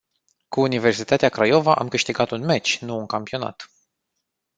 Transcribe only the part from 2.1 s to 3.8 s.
un meci, nu un campionat.